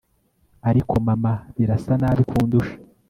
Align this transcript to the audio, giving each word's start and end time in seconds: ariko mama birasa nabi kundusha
ariko 0.69 0.93
mama 1.07 1.33
birasa 1.55 1.93
nabi 2.01 2.21
kundusha 2.29 2.75